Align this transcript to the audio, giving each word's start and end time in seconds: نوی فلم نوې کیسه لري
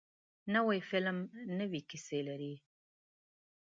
نوی 0.53 0.79
فلم 0.89 1.17
نوې 1.59 1.81
کیسه 1.89 2.19
لري 2.27 2.53